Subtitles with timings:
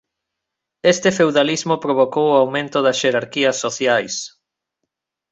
[0.93, 4.15] Este feudalismo provocou o aumento das xerarquías sociais.